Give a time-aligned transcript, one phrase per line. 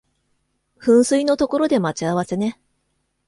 [0.79, 2.59] 噴水の所で待ち合わせね